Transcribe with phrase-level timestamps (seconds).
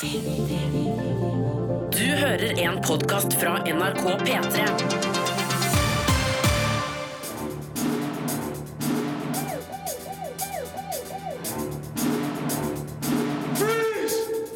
[0.00, 0.06] Du
[1.98, 4.64] hører en podkast fra NRK P3.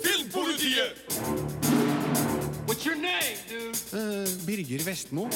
[0.02, 0.98] Filmpolitiet!
[2.66, 3.78] What's your name, dude?
[4.46, 5.22] Birger Vestmo.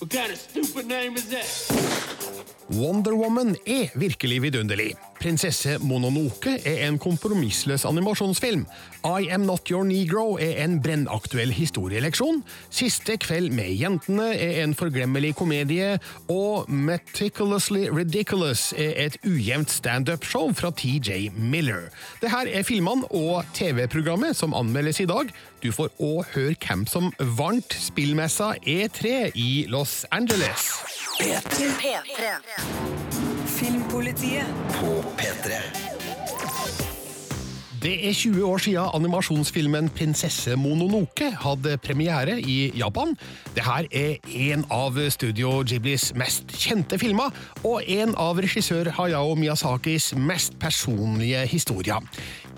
[0.00, 1.70] What kind of stupid name is that?
[2.66, 4.96] Wonder Woman er virkelig vidunderlig.
[5.24, 8.66] Prinsesse Mononoke er en kompromissløs animasjonsfilm.
[9.08, 12.42] I Am Not Your Negro er en brennaktuell historieleksjon.
[12.68, 15.94] Siste kveld med jentene er en forglemmelig komedie.
[16.28, 21.88] Og Meticulously Ridiculous er et ujevnt standup-show fra TJ Miller.
[22.20, 25.32] Dette er filmene og TV-programmet som anmeldes i dag.
[25.64, 30.68] Du får òg høre hvem som vant spillmessa E3 i Los Angeles.
[31.16, 31.64] P3.
[33.54, 34.46] Filmpolitiet.
[34.80, 35.58] På P3.
[37.82, 43.12] Det er 20 år siden animasjonsfilmen Prinsesse Mononoke hadde premiere i Japan.
[43.54, 44.16] Dette er
[44.48, 47.30] en av Studio Ghiblis mest kjente filmer,
[47.62, 52.02] og en av regissør Hayao Miyazakis mest personlige historier.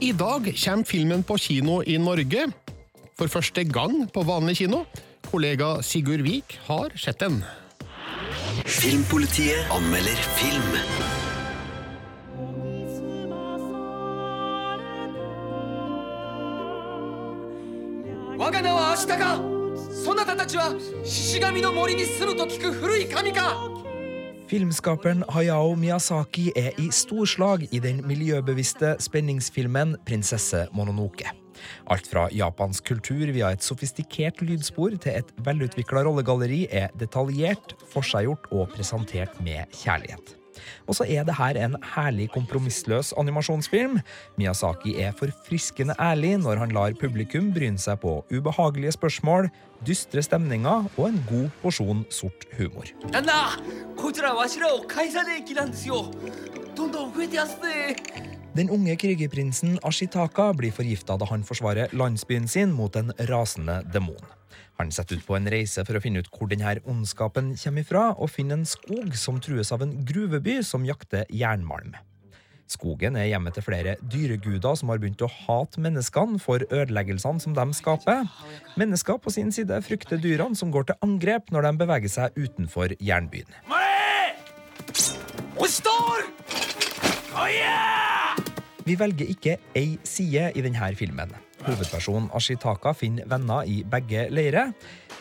[0.00, 2.48] I dag kommer filmen på kino i Norge.
[3.18, 4.86] For første gang på vanlig kino.
[5.28, 7.42] Kollega Sigurd Vik har sett den.
[8.64, 10.72] Filmpolitiet anmelder film.
[24.48, 31.45] Filmskaperen Hayao Miyazaki er i storslag i den miljøbevisste spenningsfilmen 'Prinsesse Mononoke'.
[31.92, 38.50] Alt fra japansk kultur via et sofistikert lydspor til et velutvikla rollegalleri er detaljert, forseggjort
[38.52, 40.36] og presentert med kjærlighet.
[40.86, 43.98] Og så er det her en herlig kompromissløs animasjonsfilm.
[44.38, 49.50] Miyazaki er forfriskende ærlig når han lar publikum bryne seg på ubehagelige spørsmål,
[49.86, 52.88] dystre stemninger og en god porsjon sort humor.
[57.26, 63.82] 旦 den unge krigerprinsen Ashitaka blir forgifta da han forsvarer landsbyen sin mot en rasende
[63.92, 64.22] demon.
[64.78, 68.04] Han setter ut på en reise for å finne ut hvor denne ondskapen kommer ifra,
[68.16, 71.98] og finner en skog som trues av en gruveby som jakter jernmalm.
[72.72, 77.54] Skogen er hjemmet til flere dyreguder som har begynt å hate menneskene for ødeleggelsene som
[77.56, 78.24] de skaper.
[78.80, 82.96] Mennesker på sin side frykter dyrene som går til angrep når de beveger seg utenfor
[82.96, 83.52] jernbyen.
[83.68, 84.32] Mare!
[85.60, 86.26] Og står!
[87.36, 88.05] Oh, yeah!
[88.86, 91.32] Vi velger ikke ei side i denne filmen.
[91.66, 94.70] Hovedpersonen Ashitaka finner venner i begge leirer.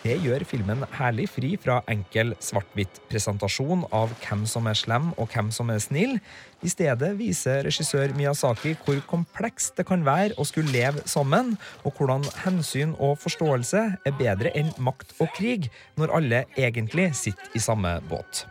[0.04, 5.34] Det gjør filmen herlig fri fra enkel svart-hvitt presentasjon av hvem som er slem og
[5.34, 6.20] hvem som er snill.
[6.62, 11.98] I stedet viser regissør Miyazaki hvor komplekst det kan være å skulle leve sammen, og
[11.98, 17.66] hvordan hensyn og forståelse er bedre enn makt og krig, når alle egentlig sitter i
[17.66, 18.46] samme båt.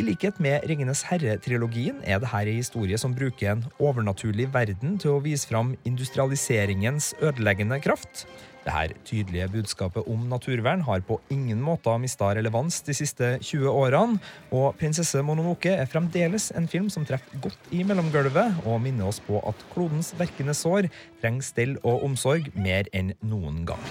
[0.00, 5.12] I likhet med Ringenes herre-trilogien er dette en historie som bruker en overnaturlig verden til
[5.12, 8.22] å vise fram industrialiseringens ødeleggende kraft.
[8.64, 14.16] Dette tydelige budskapet om naturvern har på ingen måte mista relevans de siste 20 årene,
[14.48, 19.20] og Prinsesse Mononoke er fremdeles en film som treffer godt i mellomgulvet og minner oss
[19.28, 20.88] på at klodens verkende sår
[21.20, 23.84] trenger stell og omsorg mer enn noen gang.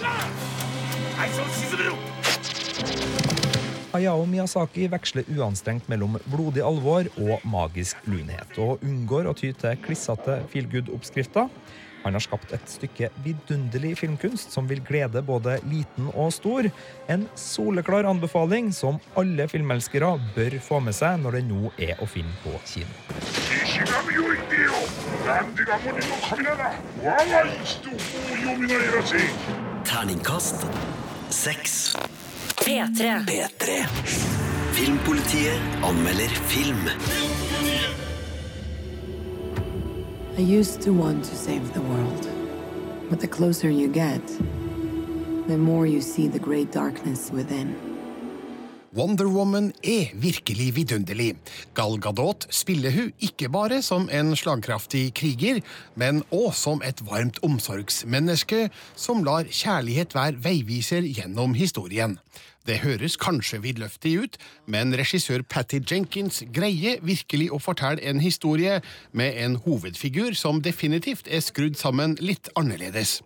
[3.92, 9.78] Ayao Miyazaki veksler uanstrengt mellom blodig alvor og magisk lunhet, og unngår å ty til
[9.82, 11.48] klissete feelgood-oppskrifter.
[12.04, 16.70] Han har skapt et stykke vidunderlig filmkunst som vil glede både liten og stor.
[17.12, 22.08] En soleklar anbefaling som alle filmelskere bør få med seg når det nå er å
[22.08, 22.94] finne på kino.
[29.90, 30.64] Terningkast
[31.34, 31.76] seks.
[32.70, 33.26] P3.
[33.26, 33.86] P3.
[34.72, 36.88] Filmpolitiet anmelder film.
[40.38, 42.28] I used to want to save the world.
[43.10, 44.22] But the closer you get,
[45.48, 47.74] the more you see the great darkness within.
[48.92, 51.36] Wonder Woman er virkelig vidunderlig.
[51.74, 55.60] Gal Gadot spiller hun ikke bare som en slagkraftig kriger,
[55.94, 62.18] men òg som et varmt omsorgsmenneske som lar kjærlighet være veiviser gjennom historien.
[62.68, 64.36] Det høres kanskje vidløftig ut,
[64.68, 68.82] men regissør Patty Jenkins greier virkelig å fortelle en historie
[69.16, 73.20] med en hovedfigur som definitivt er skrudd sammen litt annerledes.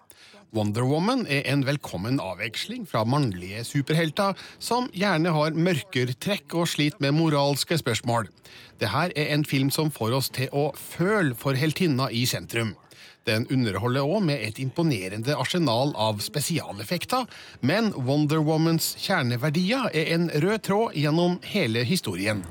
[0.54, 6.69] Wonder Woman er en velkommen avveksling fra mannlige superhelter som gjerne har mørkere trekk og
[6.70, 8.31] sliter med moralske spørsmål.
[8.78, 12.76] Dette er en film som får oss til å føle for heltinna i sentrum.
[13.25, 17.25] Den underholder òg med et imponerende arsenal av spesialeffekter,
[17.61, 22.44] men Wonder Womans kjerneverdier er en rød tråd gjennom hele historien.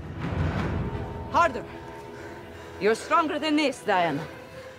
[1.31, 1.63] Harder.
[2.81, 4.23] You're stronger than this, Diana.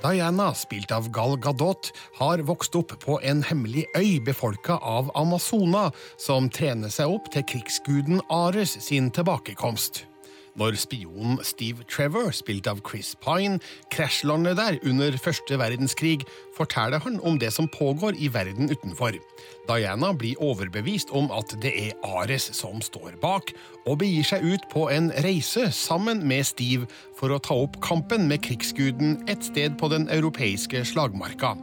[0.03, 5.87] Diana, spilt av Gal Gadot, har vokst opp på en hemmelig øy befolka av Amazona,
[6.21, 10.05] som trener seg opp til krigsguden Ares sin tilbakekomst.
[10.55, 13.59] Når spionen Steve Trevor, spilt av Chris Pine,
[13.91, 16.23] krasjlander der under første verdenskrig,
[16.55, 19.19] forteller han om det som pågår i verden utenfor.
[19.67, 23.51] Diana blir overbevist om at det er Ares som står bak,
[23.83, 26.87] og begir seg ut på en reise sammen med Steve
[27.19, 31.57] for å ta opp kampen med krigsguden et sted på den europeiske slagmarka.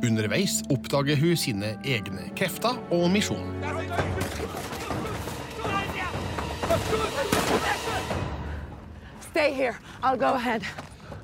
[0.00, 3.52] Underveis oppdager hun sine egne krefter og misjon.
[9.30, 9.76] Stay here.
[10.02, 10.66] I'll go ahead.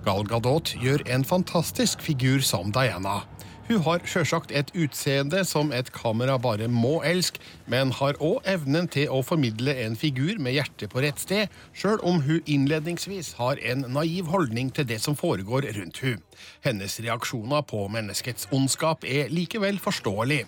[0.05, 3.25] Gal Gadot gjør en fantastisk figur som Diana.
[3.67, 8.87] Hun har sjølsagt et utseende som et kamera bare må elske, men har òg evnen
[8.95, 13.59] til å formidle en figur med hjertet på rett sted, sjøl om hun innledningsvis har
[13.59, 16.23] en naiv holdning til det som foregår rundt hun.
[16.63, 20.45] Hennes reaksjoner på menneskets ondskap er likevel forståelig.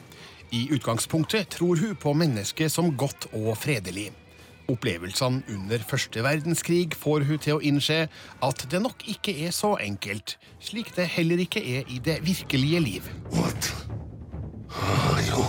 [0.55, 4.13] I utgangspunktet tror hun på mennesket som godt og fredelig.
[4.69, 8.03] Opplevelsene under første verdenskrig får hun til å innse
[8.45, 12.83] at det nok ikke er så enkelt, slik det heller ikke er i det virkelige
[12.85, 13.09] liv.
[13.33, 13.73] What
[14.69, 15.45] are you?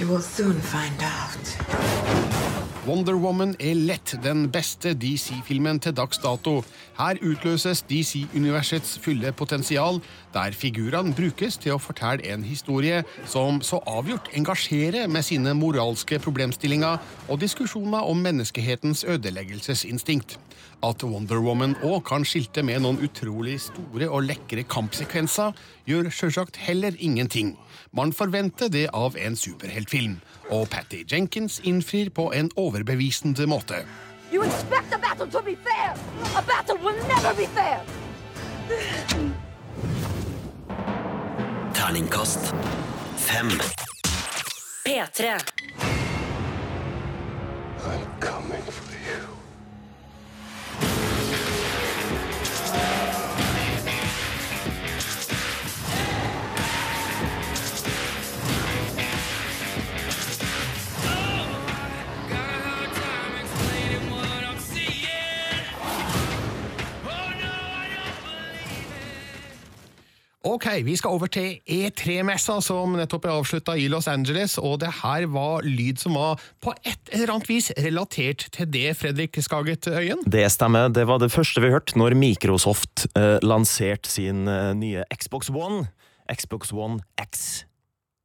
[0.00, 2.71] You will soon find out.
[2.82, 6.64] Wonder Woman er lett den beste DC-filmen til dags dato.
[6.96, 10.00] Her utløses DC-universets fulle potensial,
[10.34, 16.18] der figurene brukes til å fortelle en historie som så avgjort engasjerer med sine moralske
[16.24, 16.98] problemstillinger
[17.28, 20.34] og diskusjoner om menneskehetens ødeleggelsesinstinkt.
[20.82, 25.54] At Wonder Woman òg kan skilte med noen utrolig store og lekre kampsekvenser,
[25.86, 27.54] gjør sjølsagt heller ingenting.
[27.94, 30.14] Man forventer det av en superheltfilm,
[30.48, 33.82] og Patty Jenkins innfrir på en overbevisende måte.
[34.32, 35.92] You expect a battle to be fair.
[36.36, 37.84] A battle will never be fair.
[41.74, 42.54] Terningkast
[43.16, 43.50] 5.
[44.88, 45.36] P3.
[70.44, 74.56] Ok, vi skal over til E3-messa, som nettopp er avslutta i Los Angeles.
[74.58, 78.88] Og det her var lyd som var på et eller annet vis relatert til det,
[78.98, 80.24] Fredrik Skaget Øyen?
[80.26, 80.90] Det stemmer.
[80.90, 85.86] Det var det første vi hørte når Microsoft eh, lanserte sin eh, nye Xbox One.
[86.32, 87.64] Xbox One X.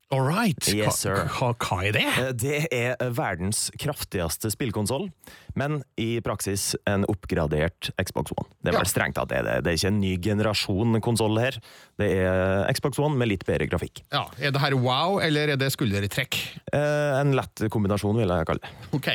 [0.09, 0.55] All right.
[0.71, 1.25] Yes, sir.
[1.35, 2.05] Hva, hva er det?
[2.17, 5.09] Eh, Det er verdens kraftigste spillkonsoll,
[5.57, 8.47] men i praksis en oppgradert Xbox One.
[8.61, 9.39] Det er vel strengt tatt det.
[9.41, 9.55] er det.
[9.65, 11.57] Det er ikke en ny generasjon konsoll her.
[11.97, 14.03] Det er Xbox One med litt bedre grafikk.
[14.13, 16.37] Ja, Er det her wow, eller er det skuldertrekk?
[16.73, 18.71] Eh, En lett kombinasjon, vil jeg kalle det.
[18.93, 19.07] Ok.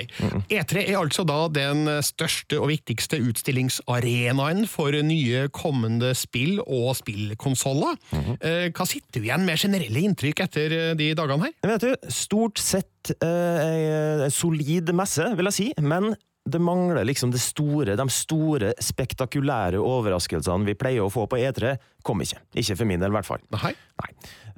[0.50, 7.96] E3 er altså da den største og viktigste utstillingsarenaen for nye kommende spill og spillkonsoller.
[8.40, 11.54] Eh, Hva sitter vi igjen med generelle inntrykk etter eh, de dagene her?
[11.74, 16.12] Vet du, stort sett eh, ei solid messe, vil jeg si, men
[16.44, 21.76] det mangler liksom det store, de store, spektakulære overraskelsene vi pleier å få på E3,
[22.02, 22.40] kom ikke.
[22.58, 23.42] Ikke for min del, i hvert fall.
[23.54, 23.72] Nei.
[24.02, 24.12] Nei.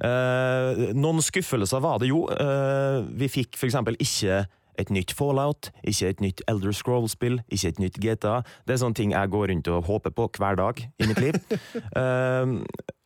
[0.09, 2.25] Eh, noen skuffelser var det jo.
[2.33, 4.45] Eh, vi fikk for eksempel ikke
[4.81, 8.41] et nytt Fallout, ikke et nytt Elder Scroll-spill, ikke et nytt GTA.
[8.67, 11.39] Det er sånne ting jeg går rundt og håper på hver dag i mitt liv.
[11.95, 12.49] Eh,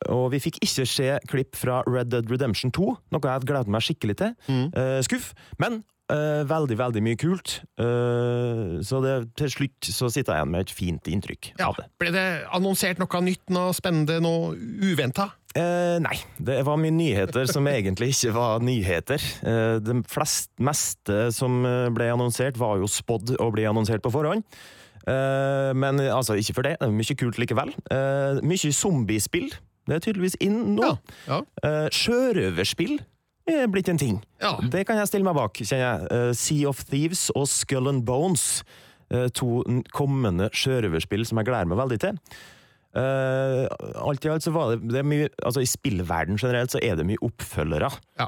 [0.09, 3.71] og vi fikk ikke se klipp fra Red Dead Redemption 2, noe jeg hadde gledet
[3.74, 4.33] meg skikkelig til.
[4.50, 5.33] Eh, skuff.
[5.62, 5.81] Men
[6.13, 7.59] eh, veldig, veldig mye kult.
[7.79, 11.77] Eh, så det, til slutt så sitter jeg igjen med et fint inntrykk Ja, av
[11.79, 11.85] det.
[12.01, 12.25] Ble det
[12.55, 15.29] annonsert noe nytt, noe spennende, noe uventa?
[15.57, 19.23] Eh, nei, det var mye nyheter som egentlig ikke var nyheter.
[19.41, 24.13] Eh, det flest, meste som eh, ble annonsert, var jo spådd å bli annonsert på
[24.13, 24.45] forhånd.
[25.09, 26.75] Eh, men altså, ikke for det.
[26.81, 27.73] Det mye kult likevel.
[27.91, 29.49] Eh, mye zombiespill.
[29.89, 30.91] Det er tydeligvis inn nå.
[31.25, 31.39] Ja.
[31.65, 33.07] Eh, sjørøverspill er
[33.72, 34.20] blitt en ting.
[34.41, 34.56] Ja.
[34.62, 36.08] Det kan jeg stille meg bak, kjenner jeg.
[36.15, 38.63] Eh, sea of Thieves og Skull and Bones.
[39.12, 39.63] eh, to
[39.96, 42.20] kommende sjørøverspill som jeg gleder meg veldig til.
[43.00, 47.06] Alt i alt så var det, det mye Altså, i spillverden generelt så er det
[47.06, 47.89] mye oppfølgere.
[48.20, 48.27] Ja.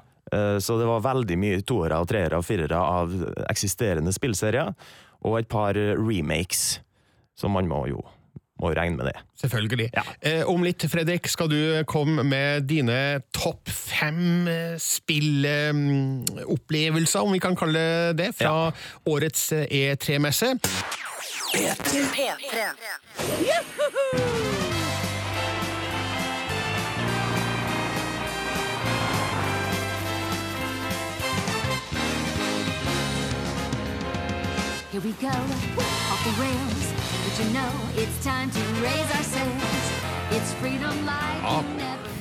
[0.61, 3.11] Så det var veldig mye toere, treere og firere av
[3.49, 4.73] eksisterende spillserier.
[5.25, 6.79] Og et par remakes,
[7.35, 8.03] som man må jo
[8.61, 9.17] må regne med det.
[9.41, 9.87] Selvfølgelig.
[9.95, 10.03] Ja.
[10.21, 14.47] Eh, om litt, Fredrik, skal du komme med dine topp fem
[14.81, 18.73] spillopplevelser, om vi kan kalle det, fra ja.
[19.11, 20.47] årets E3-messe.
[21.51, 21.91] P3.
[22.15, 22.57] P3.
[34.91, 36.85] Here we go, off the rails.
[37.23, 39.83] But you know it's time to raise our sails.
[40.31, 41.63] It's freedom like ja.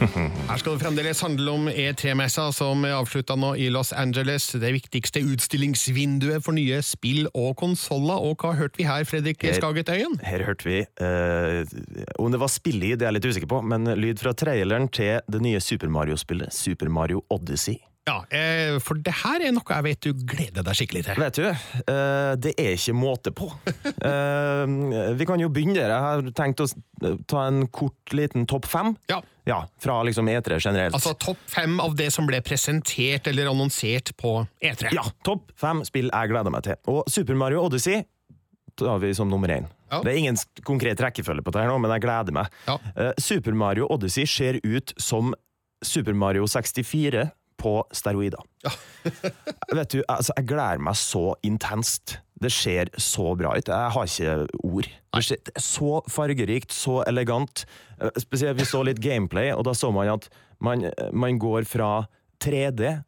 [0.50, 4.46] Her skal det fremdeles handle om E3-messa, som er avslutta nå i Los Angeles.
[4.54, 8.22] Det viktigste utstillingsvinduet for nye spill og konsoller.
[8.22, 10.20] Og hva hørte vi her, Fredrik Skagetøyen?
[10.22, 11.66] Her, Her hørte vi uh,
[12.22, 15.18] Om det var spillelyd, det er jeg litt usikker på, men lyd fra traileren til
[15.26, 17.80] det nye Super Mario-spillet, Super Mario Odyssey.
[18.08, 21.20] Ja, eh, for det her er noe jeg vet du gleder deg skikkelig til.
[21.20, 23.50] Vet du, eh, det er ikke måte på.
[24.00, 25.90] Eh, vi kan jo begynne der.
[25.92, 26.66] Jeg har tenkt å
[27.28, 28.94] ta en kort liten topp fem.
[29.10, 29.18] Ja.
[29.48, 29.58] ja.
[29.82, 30.96] Fra liksom E3 generelt.
[30.96, 34.94] Altså topp fem av det som ble presentert eller annonsert på E3.
[34.96, 36.80] Ja, topp fem spill jeg gleder meg til.
[36.92, 38.00] Og Super Mario Odyssey
[38.80, 39.68] tar vi som nummer én.
[39.92, 40.00] Ja.
[40.06, 42.56] Det er ingen konkret rekkefølge på det her nå, men jeg gleder meg.
[42.70, 42.78] Ja.
[43.20, 45.34] Super Mario Odyssey ser ut som
[45.84, 47.28] Super Mario 64
[47.60, 48.42] på steroider.
[48.64, 48.72] Ja.
[49.78, 52.18] Vet du, altså, jeg gleder meg så intenst.
[52.40, 53.68] Det ser så bra ut.
[53.68, 54.88] Jeg har ikke ord.
[55.60, 57.66] Så fargerikt, så elegant.
[58.00, 61.92] Eh, spesielt vi så litt gameplay, og da så man at man, man går fra
[62.40, 63.00] 3D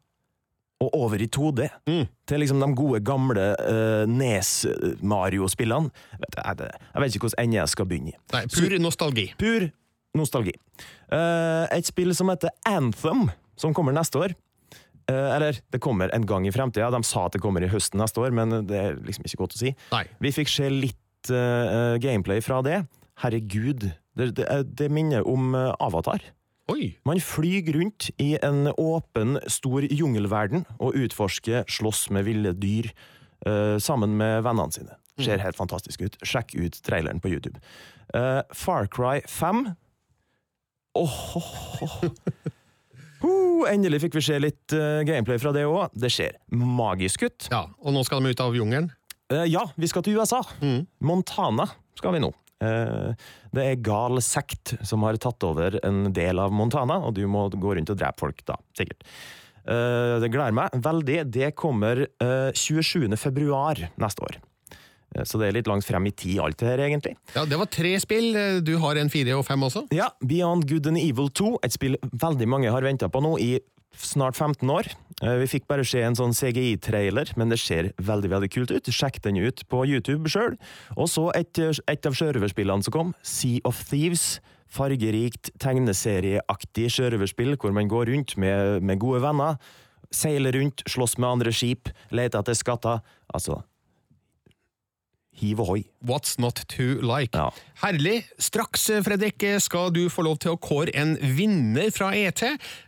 [0.83, 1.67] og over i 2D.
[1.87, 2.07] Mm.
[2.27, 5.91] Til liksom de gode, gamle uh, Nes-Mario-spillene.
[6.21, 8.17] Jeg, jeg, vet ikke hvordan ende jeg skal begynne i.
[8.33, 9.27] Nei, Pur nostalgi.
[9.39, 9.69] Pur
[10.17, 10.55] nostalgi.
[11.13, 13.29] Uh, et spill som heter Anthem
[13.59, 14.35] som kommer neste år.
[15.11, 16.91] Eh, eller, det kommer en gang i fremtida.
[16.93, 19.57] De sa at det kommer i høsten neste år, men det er liksom ikke godt
[19.57, 19.73] å si.
[19.91, 20.05] Nei.
[20.23, 22.83] Vi fikk se litt uh, gameplay fra det.
[23.23, 24.47] Herregud, det, det,
[24.79, 26.23] det minner om uh, Avatar.
[26.71, 26.93] Oi.
[27.07, 32.93] Man flyr rundt i en åpen, stor jungelverden og utforsker, slåss med ville dyr
[33.47, 34.99] uh, sammen med vennene sine.
[35.19, 35.43] Ser mm.
[35.43, 36.15] helt fantastisk ut.
[36.25, 37.59] Sjekk ut traileren på YouTube.
[38.53, 39.63] Far Cry 5
[40.93, 41.37] Åh, oh,
[41.81, 42.51] oh, oh.
[43.23, 45.93] Uh, endelig fikk vi se litt uh, gameplay fra det òg.
[45.95, 47.49] Det ser magisk ut.
[47.51, 48.91] Ja, Og nå skal de ut av jungelen?
[49.31, 50.41] Uh, ja, vi skal til USA.
[50.61, 50.83] Mm.
[51.07, 51.67] Montana
[51.99, 52.33] skal vi nå.
[52.63, 53.15] Uh,
[53.55, 57.47] det er gal sekt som har tatt over en del av Montana, og du må
[57.51, 58.59] gå rundt og drepe folk, da.
[58.77, 59.03] Sikkert.
[59.63, 61.19] det gleder meg veldig.
[61.31, 63.13] Det kommer 27.
[63.15, 64.41] februar neste år.
[65.15, 67.15] Eh, så det er litt langt frem i tid, alt det her, egentlig.
[67.35, 68.35] Ja, Det var tre spill.
[68.35, 69.87] Eh, du har en fire og fem også?
[69.93, 70.09] Ja.
[70.21, 73.59] Beyond Good and Evil 2, et spill veldig mange har venta på nå i
[73.93, 74.87] snart 15 år.
[75.21, 78.89] Eh, vi fikk bare se en sånn CGI-trailer, men det ser veldig veldig kult ut.
[78.89, 80.57] Sjekk den ut på YouTube sjøl.
[80.97, 84.39] Og så et, et av sjørøverspillene som kom, Sea of Thieves.
[84.73, 89.59] Fargerikt, tegneserieaktig sjørøverspill hvor man går rundt med, med gode venner.
[90.13, 93.03] Seiler rundt, slåss med andre skip, leter etter skatter.
[93.33, 93.59] Altså,
[95.41, 95.83] Hiv ohoi.
[96.05, 97.33] What's not to like?
[97.33, 97.49] Ja.
[97.81, 98.23] Herlig.
[98.37, 102.45] Straks, Fredrik, skal du få lov til å kåre en vinner fra ET.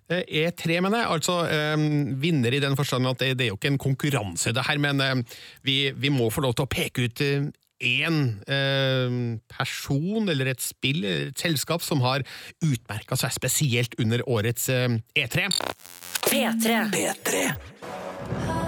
[0.10, 1.12] E3, mener jeg.
[1.18, 1.40] Altså
[1.76, 4.82] um, vinner i den forstand at det, det, er jo ikke en konkurranse, det her,
[4.82, 5.26] men um,
[5.66, 7.50] vi, vi, må få lov til å peke ut uh,
[7.80, 9.16] én eh,
[9.52, 12.24] person eller et spill, et selskap, som har
[12.64, 15.50] utmerka seg spesielt under årets eh, E3.
[16.30, 16.80] P3.
[16.96, 18.64] P3.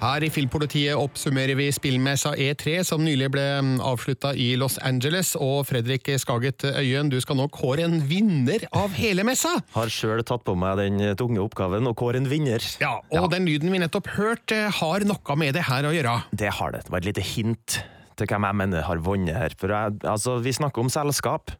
[0.00, 5.34] Her i Filmpolitiet oppsummerer vi spillmessa E3, som nylig ble mm, avslutta i Los Angeles.
[5.36, 9.52] Og Fredrik Skaget Øyen, du skal nå kåre en vinner av hele messa!
[9.74, 12.64] Har sjøl tatt på meg den tunge oppgaven å kåre en vinner.
[12.80, 13.28] Ja, Og ja.
[13.34, 16.14] den lyden vi nettopp hørte, har noe med det her å gjøre?
[16.32, 16.86] Det har det.
[16.86, 17.76] Det var et lite hint
[18.16, 19.56] til hvem jeg mener har vunnet her.
[19.60, 21.52] For jeg, altså, vi snakker om selskap.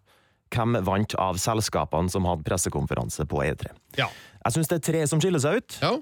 [0.57, 3.69] Hvem vant av selskapene som hadde pressekonferanse på E3?
[4.01, 4.09] Ja.
[4.47, 5.77] Jeg syns det er tre som skiller seg ut.
[5.85, 5.93] Ja.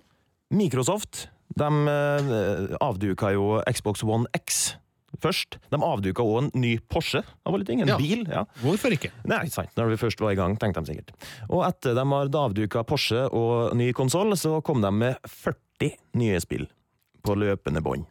[0.54, 4.76] Microsoft de eh, avduka jo Xbox One X
[5.22, 5.56] først.
[5.72, 7.22] De avduka òg en ny Porsche.
[7.24, 7.96] Det var litt ingen ja.
[8.00, 8.26] bil.
[8.28, 8.44] Ja.
[8.62, 9.10] Hvorfor ikke?
[9.28, 9.72] Nei, sant.
[9.78, 11.14] Når vi først var i gang, tenkte de sikkert.
[11.48, 16.44] Og etter de har avduka Porsche og ny konsoll, så kom de med 40 nye
[16.44, 16.68] spill
[17.24, 18.06] på løpende bånd.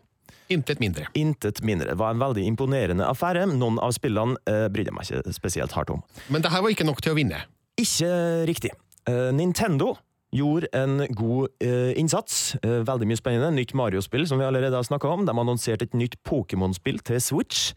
[0.53, 1.09] Intet mindre.
[1.13, 1.91] Intet mindre.
[1.91, 3.45] Det var en veldig imponerende affære.
[3.51, 6.03] Noen av spillene eh, brydde jeg meg ikke spesielt hardt om.
[6.31, 7.41] Men det her var ikke nok til å vinne?
[7.77, 8.09] Ikke
[8.47, 8.71] riktig.
[9.07, 9.93] Uh, Nintendo
[10.35, 12.55] gjorde en god eh, innsats.
[12.63, 13.51] Eh, veldig mye spennende.
[13.55, 15.25] Nytt Mario-spill, som vi allerede har snakka om.
[15.25, 17.71] De har annonsert et nytt Pokémon-spill til Switch.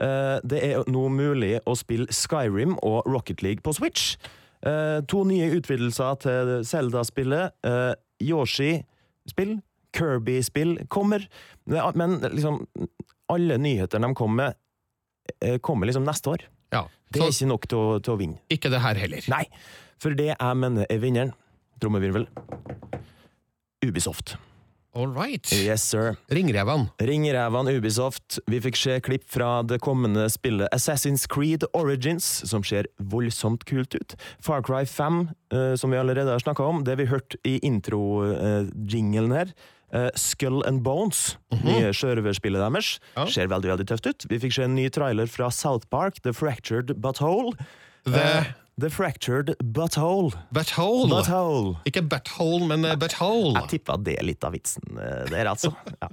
[0.00, 4.16] Eh, det er nå mulig å spille Skyrim og Rocket League på Switch.
[4.66, 7.56] Eh, to nye utvidelser til Zelda-spillet.
[7.66, 7.94] Eh,
[8.26, 9.58] Yoshi-spill,
[9.96, 11.26] Kirby-spill kommer.
[11.66, 12.62] Men liksom,
[13.32, 14.54] alle nyheter de kommer med,
[15.42, 16.46] eh, kommer liksom neste år.
[16.72, 18.38] Ja, det er ikke nok til å, til å vinne.
[18.50, 19.22] Ikke det her heller.
[19.30, 19.44] Nei,
[20.02, 21.34] for det jeg mener er vinneren
[21.80, 22.28] Trommevirvel.
[23.86, 24.36] Ubisoft.
[24.96, 25.52] All right.
[25.52, 26.16] Yes, sir.
[26.28, 26.88] Ringreven.
[26.98, 28.38] Ringreven Ubisoft.
[28.48, 33.92] Vi fikk se klipp fra det kommende spillet Assassin's Creed Origins, som ser voldsomt kult
[33.94, 34.16] ut.
[34.40, 35.20] Far Cry 5,
[35.52, 39.52] uh, som vi allerede har snakka om, det vi hørte i intro-jinglen uh, her.
[39.92, 41.66] Uh, Skull and Bones, mm -hmm.
[41.66, 43.26] nye sjørøverspillet deres, ja.
[43.26, 44.26] ser veldig veldig tøft ut.
[44.30, 47.52] Vi fikk se en ny trailer fra South Park, The Fractured Butthole.
[48.04, 50.34] The The Fractured Butthole.
[50.52, 51.08] Butthole?
[51.08, 51.78] butthole.
[51.88, 53.54] Ikke butthole, men eh, butthole.
[53.56, 55.72] Jeg tippa det er litt av vitsen eh, der, altså.
[56.02, 56.10] Ja.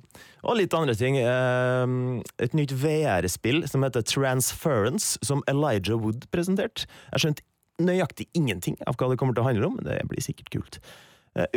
[0.47, 1.17] Og litt andre ting.
[1.19, 6.87] Eh, et nytt VR-spill som heter Transference, som Elijah Wood presenterte.
[7.11, 7.43] Jeg skjønte
[7.83, 10.79] nøyaktig ingenting av hva det kommer til å handle om, men det blir sikkert kult.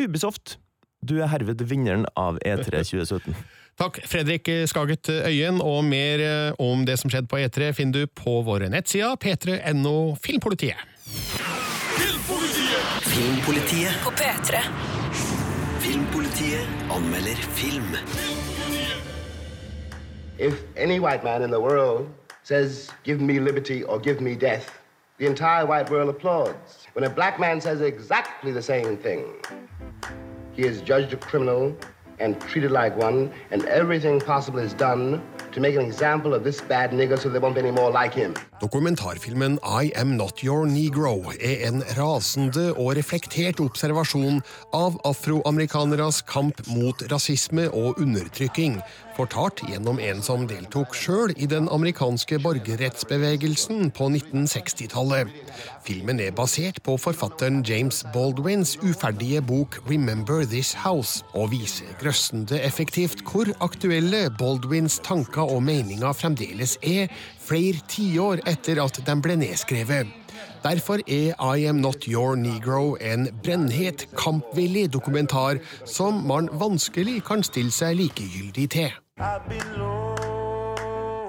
[0.00, 0.56] Ubisoft,
[1.06, 3.30] du er herved vinneren av E3 2017.
[3.76, 8.40] Takk, Fredrik Skaget Øyen, og mer om det som skjedde på E3 finner du på
[8.42, 10.80] våre nettsider p3.no Filmpolitiet.
[11.98, 12.86] Filmpolitiet.
[13.02, 14.62] Filmpolitiet på P3.
[15.84, 17.92] Filmpolitiet anmelder film.
[20.38, 22.08] If any white man in the world
[22.42, 24.68] says, give me liberty or give me death,
[25.18, 26.88] the entire white world applauds.
[26.94, 29.24] When a black man says exactly the same thing,
[30.54, 31.76] he is judged a criminal
[32.18, 35.22] and treated like one, and everything possible is done
[38.60, 44.42] Dokumentarfilmen I Am Not Your Negro er en rasende og reflektert observasjon
[44.76, 48.82] av afroamerikaneres kamp mot rasisme og undertrykking,
[49.16, 55.32] fortalt gjennom en som deltok sjøl i den amerikanske borgerrettsbevegelsen på 1960-tallet.
[55.86, 62.60] Filmen er basert på forfatteren James Baldwins uferdige bok Remember This House, og viser grøssende
[62.60, 67.10] effektivt hvor aktuelle Baldwins tanker og meninga fremdeles er,
[67.42, 70.12] flere tiår etter at de ble nedskrevet.
[70.66, 77.42] Derfor er I Am Not Your Negro en brennhet, kampvillig dokumentar som man vanskelig kan
[77.46, 78.90] stille seg likegyldig til.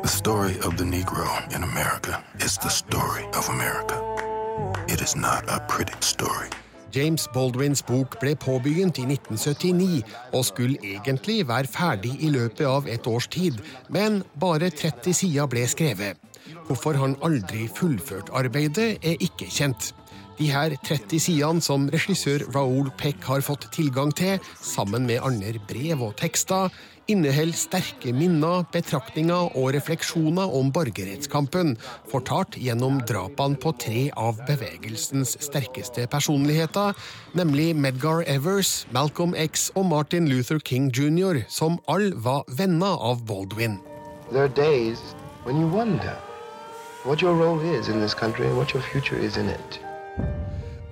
[0.04, 4.02] The story of the Negro in America is the story of America.
[4.88, 6.50] It is not a pretty story.
[6.98, 10.00] James Baldwins bok ble påbegynt i 1979
[10.34, 13.60] og skulle egentlig være ferdig i løpet av et års tid,
[13.94, 16.18] men bare 30 sider ble skrevet.
[16.66, 19.92] Hvorfor han aldri fullførte arbeidet, er ikke kjent.
[20.40, 25.62] De her 30 sidene som regissør Raoul Peck har fått tilgang til, sammen med andre
[25.70, 26.74] brev og tekster,
[27.08, 31.76] inneholder sterke minner, betraktninger og refleksjoner om borgerrettskampen,
[32.12, 36.94] fortalt gjennom drapene på tre av bevegelsens sterkeste personligheter,
[37.38, 43.26] nemlig Medgar Evers, Malcolm X og Martin Luther King jr., som alle var venner av
[43.28, 43.80] Baldwin.
[44.32, 45.00] There are days
[45.46, 46.18] when you wonder
[47.04, 49.87] what your role is in this country and what your future is in it.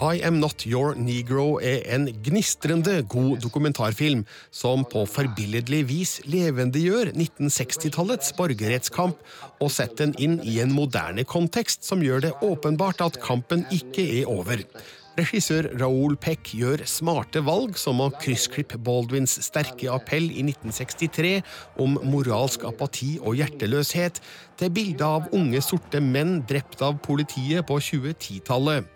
[0.01, 7.13] I Am Not Your Negro er en gnistrende god dokumentarfilm som på forbilledlig vis levendegjør
[7.13, 9.15] 1960-tallets borgerrettskamp
[9.63, 14.03] og setter den inn i en moderne kontekst som gjør det åpenbart at kampen ikke
[14.19, 14.67] er over.
[15.15, 21.37] Regissør Raoul Peck gjør smarte valg, som å kryssklippe Baldwins sterke appell i 1963
[21.79, 24.19] om moralsk apati og hjerteløshet,
[24.59, 28.91] til bilder av unge sorte menn drept av politiet på 2010-tallet.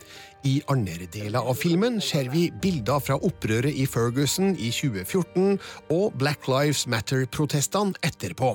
[0.48, 5.58] I andre deler av filmen ser vi bilder fra opprøret i Ferguson i 2014
[5.92, 8.54] og Black Lives Matter-protestene etterpå.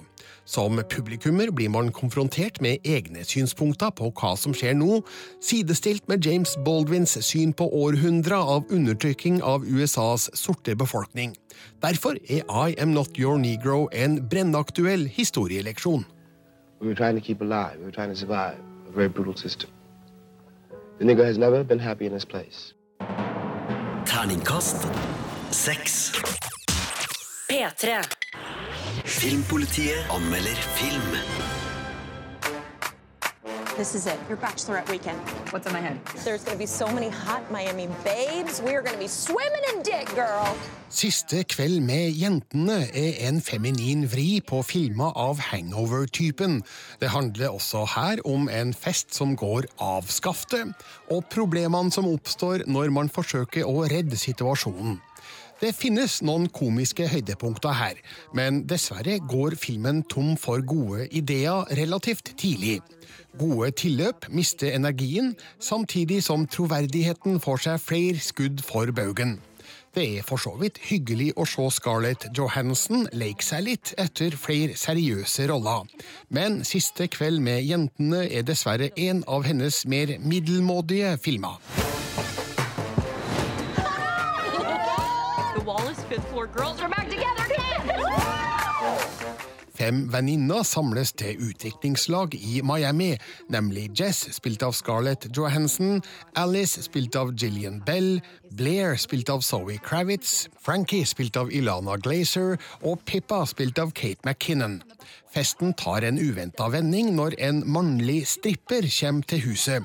[0.49, 5.03] Som publikummer blir man konfrontert med egne synspunkter på hva som skjer nå,
[5.45, 11.37] sidestilt med James Baldwins syn på århundrer av undertrykking av USAs sorte befolkning.
[11.85, 16.09] Derfor er I Am Not Your Negro en brennaktuell historieleksjon.
[16.81, 17.77] We were trying to keep alive.
[17.79, 18.57] We were trying to survive
[18.97, 19.71] a system.
[21.05, 22.73] The nigger has never been happy in this place.
[24.07, 24.89] Terningkast
[25.53, 26.13] seks.
[27.47, 28.07] P3.
[29.05, 31.44] Filmpolitiet anmelder film.
[33.77, 35.19] This is it, your bachelorette weekend.
[35.51, 35.99] What's on my head?
[36.25, 38.63] There's gonna be so many hot Miami babes.
[38.63, 40.57] We are gonna be swimming in dick, girl.
[40.89, 46.63] Siste kveld med jentene er en feminin vri på filmer av hangover-typen.
[47.01, 50.71] Det handler også her om en fest som går av skaftet,
[51.11, 55.01] og problemene som oppstår når man forsøker å redde situasjonen.
[55.61, 57.99] Det finnes noen komiske høydepunkter her,
[58.35, 62.81] men dessverre går filmen tom for gode ideer relativt tidlig.
[63.39, 69.41] Gode tilløp mister energien, samtidig som troverdigheten får seg flere skudd for baugen.
[69.95, 74.75] Det er for så vidt hyggelig å se Scarlett Johansen leke seg litt etter flere
[74.79, 75.87] seriøse roller,
[76.35, 81.59] men Siste kveld med jentene er dessverre en av hennes mer middelmådige filmer.
[85.55, 86.47] The wall is fifth floor.
[86.47, 87.54] Girls are back together!
[89.85, 93.11] Fem venninner samles til utviklingslag i Miami,
[93.53, 95.99] nemlig Jess, spilt av Scarlett Johansen,
[96.41, 98.23] Alice, spilt av Gillian Bell,
[98.57, 104.25] Blair, spilt av Zoe Kravitz, Frankie, spilt av Ilana Glazer, og Pippa, spilt av Kate
[104.25, 104.79] McKinnon.
[105.35, 109.85] Festen tar en uventa vending når en mannlig stripper kommer til huset.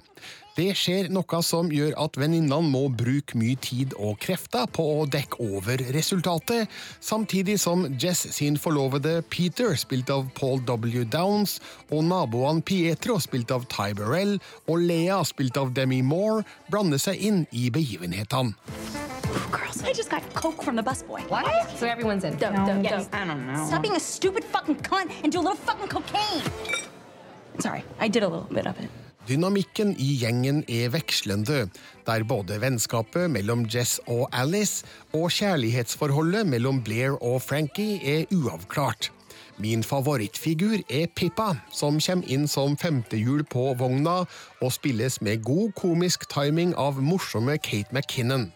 [0.59, 5.05] Det skjer noe som gjør at venninnene må bruke mye tid og krefter på å
[5.07, 6.67] dekke over resultatet,
[6.99, 11.05] samtidig som Jess sin forlovede Peter, spilt av Paul W.
[11.07, 14.35] Downs, og naboene Pietro, spilt av Ty Burrell,
[14.67, 18.51] og Lea, spilt av Demi Moore, blander seg inn i begivenhetene.
[19.55, 21.23] Girls, I just got coke from the busboy.
[21.31, 21.47] What?
[21.79, 22.35] So everyone's in.
[22.35, 23.07] Dope, No, dope, yes.
[23.07, 23.15] dope.
[23.15, 23.65] I don't know.
[23.65, 26.43] Stop being a stupid fucking cunt and do a little fucking cocaine.
[27.59, 28.89] Sorry, I did a little bit of it.
[29.29, 31.67] Dynamikken i gjengen er vekslende,
[32.07, 39.11] der både vennskapet mellom Jess og Alice og kjærlighetsforholdet mellom Blair og Frankie er uavklart.
[39.61, 44.23] Min favorittfigur er Pippa, som kommer inn som femtehjul på vogna
[44.63, 48.49] og spilles med god komisk timing av morsomme Kate McKinnon.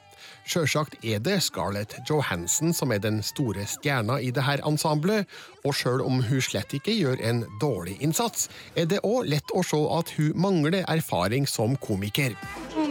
[0.44, 5.30] Sjølsagt er det Scarlett Johansen som er den store stjerna i dette ensemblet,
[5.64, 9.64] og sjøl om hun slett ikke gjør en dårlig innsats, er det òg lett å
[9.64, 12.36] se at hun mangler erfaring som komiker.
[12.76, 12.90] Oh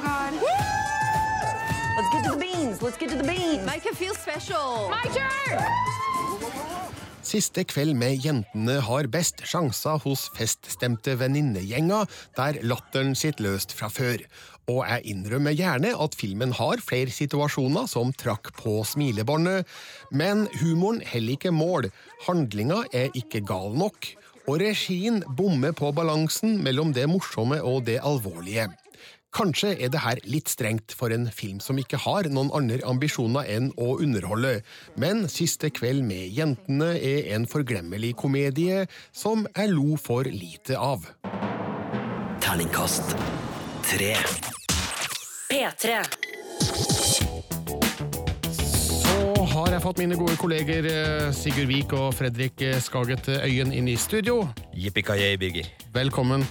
[1.93, 2.83] Let's get to the beans.
[2.83, 3.67] Let's get to the beans.
[3.67, 4.89] Make her feel special.
[4.91, 5.93] My turn.
[7.23, 13.87] Siste kveld med jentene har best sjanser hos feststemte venninnegjenger der latteren sitter løst fra
[13.93, 14.25] før.
[14.71, 19.67] Og jeg innrømmer gjerne at filmen har flere situasjoner som trakk på smilebåndet,
[20.15, 21.91] men humoren heller ikke mål,
[22.29, 24.13] handlinga er ikke gal nok,
[24.47, 28.71] og regien bommer på balansen mellom det morsomme og det alvorlige.
[29.33, 33.49] Kanskje er det her litt strengt for en film som ikke har noen andre ambisjoner
[33.49, 34.59] enn å underholde,
[35.01, 41.09] men Siste kveld med jentene er en forglemmelig komedie som jeg lo for lite av.
[42.45, 43.17] Terningkast
[43.83, 44.17] tre.
[45.51, 46.03] P3.
[49.03, 53.75] Så har jeg fått mine gode kolleger eh, Sigurd Vik og Fredrik eh, Skaget Øyen
[53.75, 54.47] inn i studio.
[54.73, 55.73] Yippee Birger.
[55.93, 56.47] Velkommen.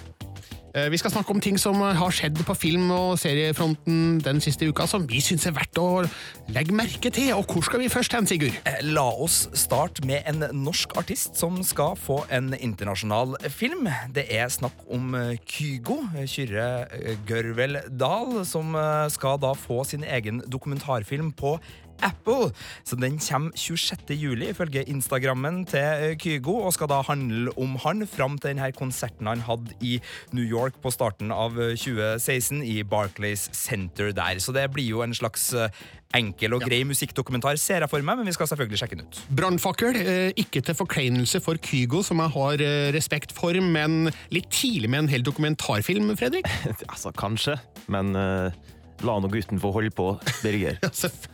[0.74, 4.40] Eh, Vi skal snakke om ting som eh, har skjedd på film- og seriefronten den
[4.44, 6.06] siste uka, som vi syns er verdt å
[6.52, 7.34] legge merke til.
[7.36, 8.56] Og hvor skal vi først hen, Sigurd?
[8.64, 13.90] Eh, La oss starte med en norsk artist som skal få en internasjonal film.
[14.16, 15.12] Det er snakk om
[15.46, 16.88] Kygo, Kyrre
[17.28, 18.76] Gørvel Dahl, som
[19.12, 21.58] skal da få sin egen dokumentarfilm på
[22.02, 22.52] Apple.
[22.84, 24.16] Så Den kommer 26.
[24.16, 28.72] juli, ifølge Instagrammen til eh, Kygo, og skal da handle om han fram til denne
[28.78, 30.00] konserten han hadde i
[30.32, 34.40] New York på starten av eh, 2016, i Barclays Center der.
[34.40, 35.70] Så det blir jo en slags eh,
[36.18, 39.22] enkel og grei musikkdokumentar, ser jeg for meg, men vi skal selvfølgelig sjekke den ut.
[39.38, 44.52] Brannfakkel, eh, ikke til forkleinelse for Kygo, som jeg har eh, respekt for, men litt
[44.54, 46.50] tidlig med en hel dokumentarfilm, Fredrik?
[46.92, 47.58] altså, kanskje,
[47.92, 48.60] men eh,
[49.04, 50.08] la nå gutten få holde på,
[50.44, 50.78] Birger.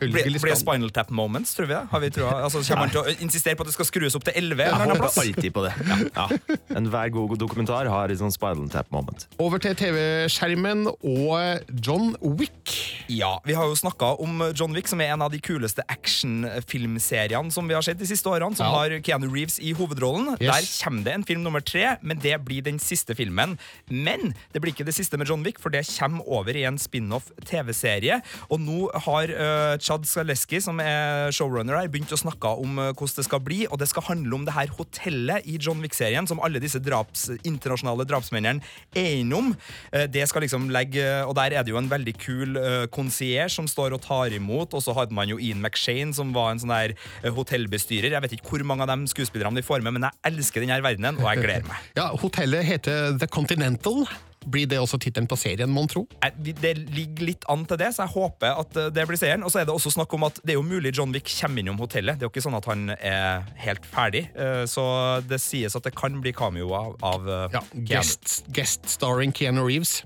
[0.00, 1.82] Blir blir det Spinal Tap Moments, tror vi det?
[1.90, 2.32] Har vi troa?
[2.46, 4.64] Altså, kommer han til å insistere på at det skal skrues opp til 11?
[4.64, 5.18] Jeg håper plass?
[5.22, 5.72] alltid på det.
[5.88, 5.98] Ja.
[6.18, 6.56] Ja.
[6.78, 9.26] Enhver god dokumentar har et sånn spinal tap moment.
[9.42, 12.74] Over til TV-skjermen og John Wick.
[13.12, 17.52] Ja, vi har jo snakka om John Wick, som er en av de kuleste actionfilmseriene
[17.52, 18.72] som vi har sett de siste årene, som Ja.
[18.72, 20.36] har Keanu Reeves i hovedrollen.
[20.40, 20.48] Yes.
[20.48, 23.58] Der kommer det en film nummer tre, men det blir den siste filmen.
[23.90, 26.78] Men det blir ikke det siste med John Wick, for det kommer over i en
[26.78, 28.20] spin-off TV-serie.
[28.48, 32.90] Og nå har uh, Chad Skaleski, som er showrunner her, begynt å snakke om uh,
[32.92, 36.28] hvordan det skal bli, og det skal handle om det her hotellet i John Wick-serien
[36.28, 38.64] som alle disse draps, internasjonale drapsmennene
[38.96, 39.54] er innom.
[39.92, 43.50] Uh, det skal liksom legge, og der er det jo en veldig kul uh, konsier
[43.52, 46.62] som står og tar imot, og så hadde man jo Ian McShane, som var en
[46.62, 46.94] sånn der
[47.34, 48.12] hotellbestyrer.
[48.12, 50.80] Jeg vet ikke hvor mange av de skuespillerne de får med, men jeg elsker denne
[50.84, 51.84] verdenen, og jeg gleder meg.
[51.98, 54.04] Ja, Hotellet heter The Continental.
[54.48, 56.04] Blir det også tittelen på serien, mon tro?
[56.44, 59.44] Det ligger litt an til det, så jeg håper at eh, det blir seeren.
[59.46, 61.62] Og så er det også snakk om at det er jo mulig John Wick kommer
[61.62, 62.18] innom hotellet.
[62.18, 64.26] Det er jo ikke sånn at han er helt ferdig.
[64.38, 64.86] Eh, så
[65.28, 70.00] det sies at det kan bli Kameo av, eh, ja, guest, guest starring Keanu Reeves.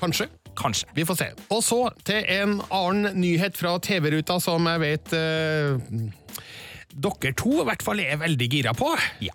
[0.00, 0.28] Kanskje.
[0.54, 0.88] Kanskje.
[0.94, 1.30] Vi får se.
[1.50, 5.80] Og så til en annen nyhet fra TV-ruta som jeg vet uh,
[6.94, 8.92] dere to i hvert fall er veldig gira på.
[9.24, 9.34] Ja.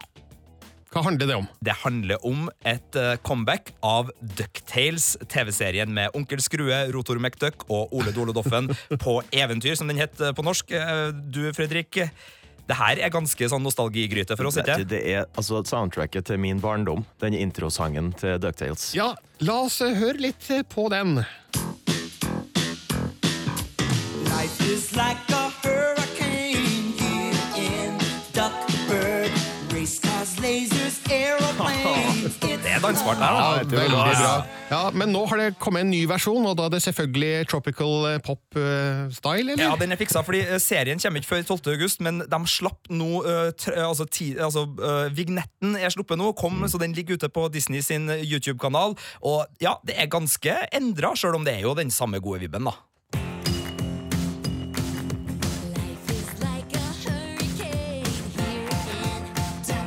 [0.89, 1.45] Hva handler det om?
[1.61, 7.93] Det handler om et uh, comeback av Ducktales, TV-serien med Onkel Skrue, Rotor McDuck og
[7.93, 8.71] Ole Dole Doffen
[9.05, 10.73] på eventyr, som den het uh, på norsk.
[10.73, 12.01] Uh, du, Fredrik,
[12.69, 16.61] det her er ganske sånn nostalgigryte for oss, ikke Det er altså soundtracket til min
[16.61, 17.05] barndom.
[17.21, 18.89] Den introsangen til Ducktales.
[18.97, 19.13] Ja,
[19.45, 21.21] la oss høre litt på den.
[24.25, 27.97] Life is like a hurricane here in
[28.33, 29.29] Duckburg.
[29.73, 30.78] Race cars, aeroplanes.
[32.63, 33.21] det er dansbart.
[33.21, 34.33] Ja, veldig bra.
[34.69, 37.93] Ja, Men nå har det kommet en ny versjon, og da er det selvfølgelig tropical
[38.11, 39.55] eh, pop-style?
[39.55, 39.63] eller?
[39.63, 41.71] Ja, den er fiksa, fordi eh, serien kommer ikke før 12.
[41.73, 44.65] august, men de slapp nå altså, ti, altså
[45.15, 48.95] Vignetten er sluppet nå, kom, så den ligger ute på Disney sin YouTube-kanal.
[49.25, 52.69] Og ja, det er ganske endra, sjøl om det er jo den samme gode vibben,
[52.69, 52.77] da.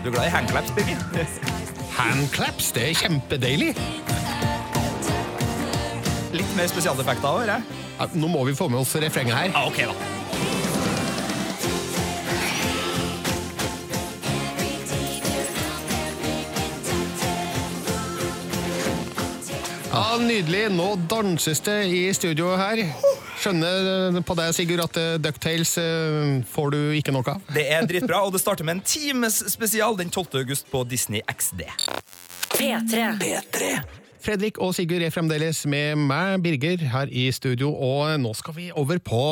[0.02, 0.96] Du er glad i handclaps, Birger?
[1.92, 3.68] handclaps, det er kjempedeilig.
[6.32, 7.78] Litt mer spesialeffekter òg, hører jeg.
[8.00, 9.54] Ja, nå må vi få med oss refrenget her.
[9.54, 9.94] Ah, ok da.
[19.92, 20.70] Ja, Nydelig.
[20.72, 22.82] Nå danses det i studioet her.
[23.42, 27.40] Skjønner på deg, Sigurd, at eh, Ducktales eh, får du ikke noe av?
[27.50, 30.44] Det er dritbra, og det starter med en times spesial den 12.
[30.44, 31.64] august på Disney XD.
[32.54, 33.08] P3.
[33.18, 33.72] P3.
[34.22, 38.68] Fredrik og Sigurd er fremdeles med meg, Birger, her i studio, og nå skal vi
[38.78, 39.24] over på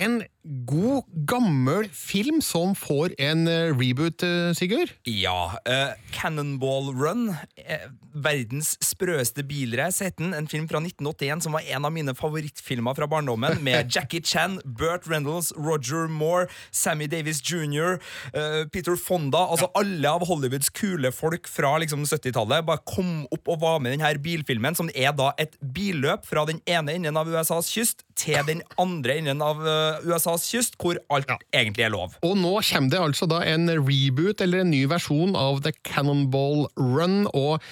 [0.00, 4.24] en god, gammel film som får en eh, reboot,
[4.56, 4.92] Sigurd?
[5.04, 5.52] Ja.
[5.68, 7.28] Uh, Cannonball Run.
[7.60, 10.32] Uh, verdens sprøeste bilrace het den.
[10.34, 13.60] En film fra 1981 som var en av mine favorittfilmer fra barndommen.
[13.66, 18.00] Med Jackie Chan, Burt Reynolds, Roger Moore, Sammy Davis jr.,
[18.34, 19.44] uh, Peter Fonda.
[19.44, 23.94] Altså alle av Hollywoods kule folk fra liksom, 70-tallet bare kom opp og var med
[23.94, 28.04] i denne bilfilmen, som er da et billøp fra den ene enden av USAs kyst
[28.18, 29.60] til den andre enden av
[30.04, 31.38] USAs kyst, hvor alt ja.
[31.56, 32.18] egentlig er lov.
[32.26, 36.68] Og nå kommer det altså da en reboot eller en ny versjon av The Cannonball
[36.76, 37.26] Run.
[37.34, 37.64] og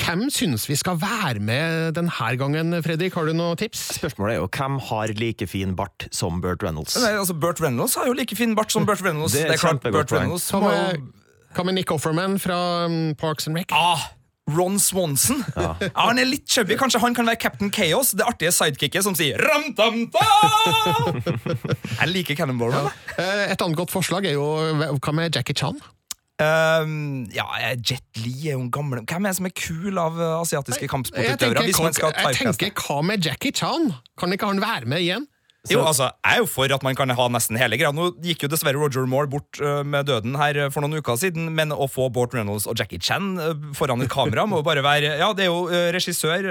[0.00, 3.14] hvem synes vi skal være med denne gangen, Fredrik?
[3.14, 3.82] Har du noen tips?
[3.98, 6.96] Spørsmålet er jo hvem har like fin bart som Burt Reynolds?
[7.02, 9.36] Nei, altså Burt Reynolds har jo like fin bart som Burt Reynolds.
[9.36, 13.50] Det er, det er klart, Burt Reynolds Hva med, med Nick Offerman fra um, Parks
[13.50, 13.74] and Rec?
[13.76, 14.08] Ah,
[14.56, 15.44] Ron Swanson.
[15.56, 15.74] Ja.
[15.80, 16.76] Ja, han er litt chubby.
[16.80, 20.02] Kanskje han kan være Captain Chaos, det artige sidekicket som sier ram tam
[22.00, 22.74] Jeg liker Cannonball.
[22.74, 22.90] Ja.
[23.16, 24.46] Eh, et annet godt forslag er jo
[25.00, 25.80] Hva med Jackie Chan?
[26.40, 27.44] Um, ja,
[27.84, 30.88] Jet Li er jo en gammel Hvem er det som er kul av eh, asiatiske
[30.88, 31.66] kampsportutøvere?
[31.68, 33.90] Jeg tenker, hva med Jackie Chan?
[34.16, 35.26] Kan ikke han være med igjen?
[35.60, 35.74] Så.
[35.74, 37.90] Jo, altså, Jeg er jo for at man kan ha nesten hele greia.
[37.92, 41.50] Nå gikk jo dessverre Roger Moore bort uh, med døden her for noen uker siden,
[41.52, 45.18] men å få Bort Reynolds og Jackie Chan uh, foran et kamera må bare være
[45.20, 46.48] Ja, det er jo uh, regissør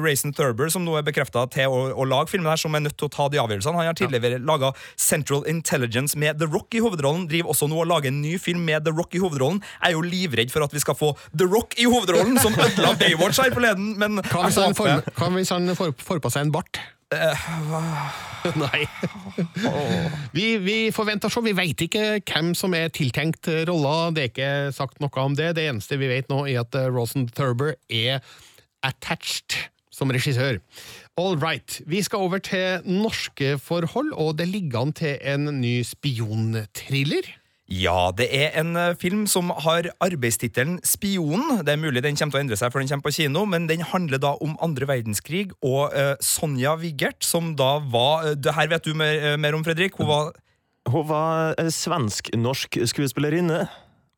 [0.00, 2.96] Raisin Thurber som nå er bekrefta til å, å, lage filmen her, som er nødt
[2.96, 3.76] til å ta de avgjørelsene.
[3.76, 4.46] Han har tidligere ja.
[4.48, 8.38] laga Central Intelligence med The Rock i hovedrollen, driver også nå og lager en ny
[8.40, 9.60] film med The Rock i hovedrollen.
[9.82, 12.96] Jeg er jo livredd for at vi skal få The Rock i hovedrollen, som ødela
[12.96, 16.80] Baywatch her forleden, men Hva hvis han, får på seg en bart?
[18.64, 18.84] Nei.
[20.34, 21.42] Vi, vi forventer så.
[21.44, 24.10] Vi veit ikke hvem som er tiltenkt rolla.
[24.14, 25.54] Det er ikke sagt noe om det.
[25.58, 28.20] Det eneste vi vet nå, er at eh, Rosen Thurber er
[28.84, 29.56] attached
[29.94, 30.58] som regissør.
[31.20, 31.80] All right.
[31.86, 37.30] Vi skal over til norske forhold, og det ligger an til en ny spionthriller.
[37.70, 41.62] Ja, det er en uh, film som har arbeidstittelen Spionen.
[41.64, 43.68] Det er mulig den kommer til å endre seg før den kommer på kino, men
[43.70, 48.52] den handler da om andre verdenskrig og uh, Sonja Wiggert, som da var uh, Det
[48.52, 49.96] her vet du mer, mer om, Fredrik.
[49.96, 50.34] Hun var
[50.92, 53.62] Hun var svensk-norsk skuespillerinne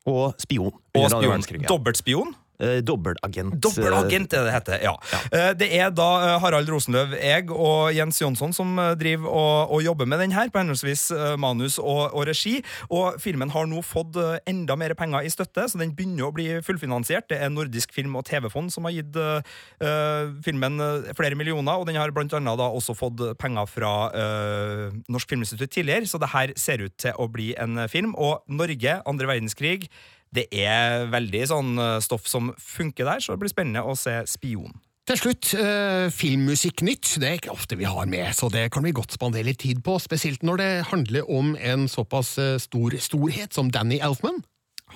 [0.07, 0.73] og spion.
[0.95, 1.63] Og spion.
[1.67, 2.35] Dobbeltspion.
[2.57, 3.59] Eh, dobbeltagent.
[3.61, 4.95] Dobbeltagent er det heter, ja.
[5.11, 5.19] ja.
[5.29, 9.83] Eh, det er da eh, Harald Rosenløv, jeg og Jens Jonsson som driver og, og
[9.85, 12.55] jobber med den her, på henholdsvis manus og, og, regi.
[12.89, 14.17] Og filmen har nå fått
[14.49, 17.29] enda mer penger i støtte, så den begynner å bli fullfinansiert.
[17.29, 20.81] Det er Nordisk film- og TV-fond som har gitt uh, filmen
[21.17, 25.75] flere millioner, og den har blant annet da også fått penger fra uh, Norsk Filminstitutt
[25.77, 28.15] tidligere, så det her ser ut til å bli en film.
[28.17, 29.91] Og Norge, andre verdenskrig
[30.35, 34.19] det er veldig sånn eh, stoff som funker der, så det blir spennende å se
[34.29, 34.75] Spion.
[35.07, 37.13] Til slutt, eh, filmmusikknytt.
[37.21, 39.79] Det er ikke ofte vi har med, så det kan vi godt spandere litt tid
[39.79, 39.95] på.
[40.03, 44.43] Spesielt når det handler om en såpass eh, stor storhet som Danny Elfman.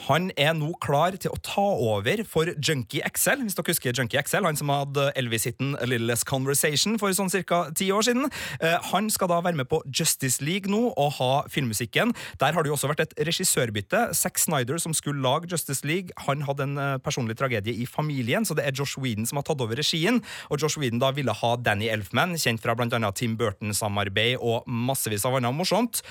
[0.08, 3.43] Han er nå klar til å ta over for Junkie XL.
[3.43, 7.65] Hvis dere husker Junkie XL, han som hadde Elvis-hiten Little Less Conversation for sånn ca.
[7.75, 8.30] ti år siden.
[8.63, 12.15] Eh, han skal da være med på Justice League nå og ha filmmusikken.
[12.39, 14.15] Der har det jo også vært et regissørbytte.
[14.15, 18.47] Zack Snyder, som skulle lage Justice League, han hadde en eh, personlig tragedie i familien,
[18.47, 20.21] så det er Josh Whedon som har tatt over regien.
[20.49, 25.27] Og Josh Whedon da ville ha Danny Elfman, kjent fra annet Tim Burton-samarbeid og massevis
[25.27, 26.01] av annet morsomt,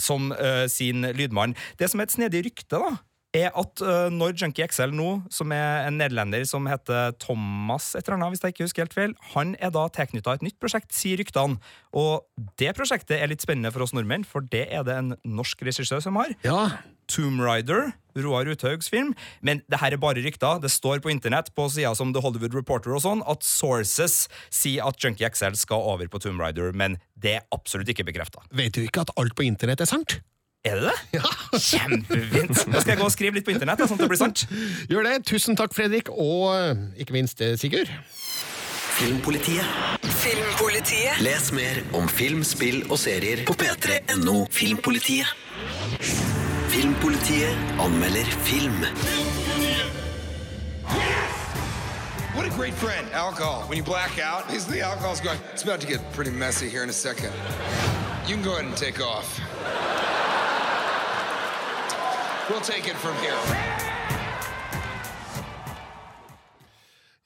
[0.00, 1.56] som uh, sin lydmann.
[1.80, 2.98] Det som er et snedig rykte, da,
[3.36, 8.02] er at uh, når Junkie XL nå, som er en nederlender som heter Thomas et
[8.02, 10.90] eller annet, hvis jeg ikke husker helt feil, han er da tilknytta et nytt prosjekt,
[10.96, 11.60] sier ryktene.
[11.96, 12.26] Og
[12.60, 16.02] det prosjektet er litt spennende for oss nordmenn, for det er det en norsk regissør
[16.02, 16.34] som har.
[16.46, 16.62] Ja.
[17.10, 19.14] Tomb Rider, Roar Uthaugs film.
[19.42, 20.60] Men det her er bare rykter.
[20.62, 24.86] Det står på internett på sida som The Hollywood Reporter og sånn, at sources sier
[24.86, 28.42] at Junkie XL skal over på Tomb Rider, men det er absolutt ikke bekrefta.
[28.54, 30.20] Vet du ikke at alt på internett er sant?
[30.64, 30.96] Er det det?
[31.20, 31.58] Ja.
[31.58, 32.66] Kjempefint!
[32.70, 34.44] Nå skal jeg gå og skrive litt på internett, sånn at det blir sant.
[34.92, 35.14] Gjør det.
[35.28, 37.88] Tusen takk, Fredrik, og eh, ikke minst eh, Sigurd.
[39.00, 39.64] Filmpolitiet.
[40.20, 41.22] Filmpolitiet.
[41.24, 45.32] Les mer om film, spill og serier på p3.no Filmpolitiet.
[46.70, 48.84] Filmpolitiet anmelder film.
[52.36, 53.64] What a great friend, alcohol.
[53.68, 55.40] When you black out, the alcohol's going.
[55.54, 57.32] It's about to get pretty messy here in a second.
[58.28, 59.40] You can go ahead and take off.
[62.50, 63.89] We'll take it from here.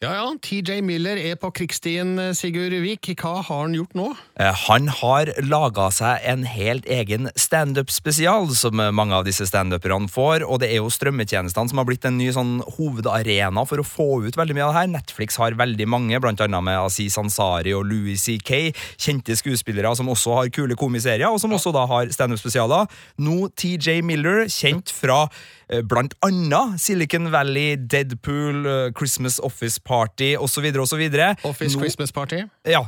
[0.04, 3.08] Ja ja, TJ Miller er på krigsstien, Sigurd Vik.
[3.16, 4.10] Hva har han gjort nå?
[4.36, 10.44] Eh, Han har laga seg en helt egen standup-spesial, som mange av disse standuperne får.
[10.44, 14.08] Og det er jo strømmetjenestene som har blitt en ny sånn hovedarena for å få
[14.26, 14.92] ut veldig mye av det her.
[14.98, 18.74] Netflix har veldig mange, blant annet med Aziz Ansari og Louis C.K.
[19.00, 22.92] Kjente skuespillere som også har kule komiserier, og som også da har standup-spesialer.
[23.24, 30.34] Nå TJ Miller, kjent fra eh, blant annet Silicon Valley, Deadpool, eh, Christmas Office Party
[30.36, 30.64] osv.
[30.80, 31.02] osv.
[31.44, 32.42] Office Nå- Christmas Party?
[32.66, 32.84] Ja.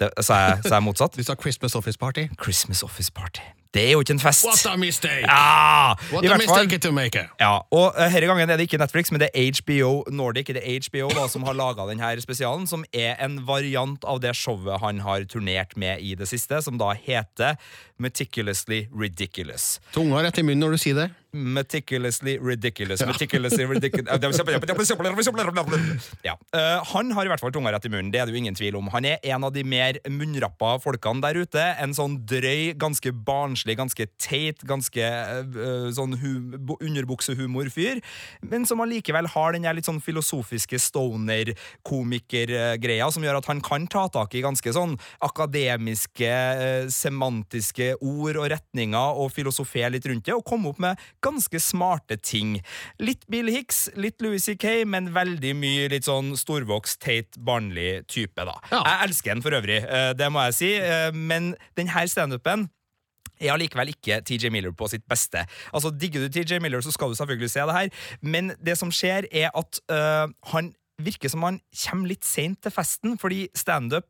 [0.00, 1.14] Det, sa, jeg, sa jeg motsatt?
[1.18, 2.26] Du sa Christmas Office Party.
[2.40, 3.42] Christmas Office Party.
[3.74, 4.44] Det er jo ikke en fest.
[4.44, 5.24] What a mistake!
[5.24, 7.16] Ja, What a mistake to make.
[7.40, 10.60] Ja, og uh, Denne gangen er det ikke Netflix, men det er HBO Nordic det
[10.60, 14.82] er HBO da, som har laga denne spesialen, som er en variant av det showet
[14.82, 17.56] han har turnert med i det siste, som da heter
[18.02, 19.80] Meticulously Ridiculous.
[19.94, 21.08] Tunga rett i munnen når du sier det.
[21.32, 23.00] Meticulously ridiculous.
[23.06, 24.38] Meticulously ridiculous
[26.22, 26.34] ja.
[26.56, 28.58] uh, Han har i hvert fall tunga rett i munnen, det er det jo ingen
[28.58, 28.90] tvil om.
[28.92, 31.64] Han er en av de mer munnrappa folkene der ute.
[31.80, 38.00] En sånn drøy, ganske barnslig, ganske teit, ganske uh, sånn underbuksehumor-fyr,
[38.50, 44.04] men som allikevel har den litt sånn filosofiske stoner-komiker-greia som gjør at han kan ta
[44.12, 50.34] tak i ganske sånn akademiske, uh, semantiske ord og retninger og filosofere litt rundt det,
[50.34, 50.94] og komme opp med
[51.24, 52.50] ganske smarte ting.
[52.98, 58.42] Litt Bill Hicks, litt Louis C.K., men veldig mye litt sånn storvokst, teit, barnlig type,
[58.42, 58.54] da.
[58.72, 59.80] Jeg elsker den for øvrig,
[60.18, 60.70] det må jeg si,
[61.14, 61.42] men
[61.78, 62.68] den her standupen
[63.42, 65.44] er allikevel ikke TJ Miller på sitt beste.
[65.72, 67.88] Altså, Digger du TJ Miller, så skal du selvfølgelig se det her,
[68.22, 72.74] men det som skjer, er at øh, han virker som han kommer litt seint til
[72.74, 74.06] festen, fordi standup